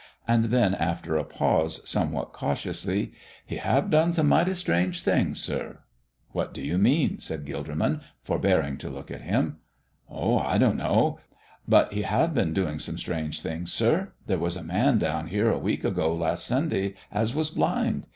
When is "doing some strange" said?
12.51-13.41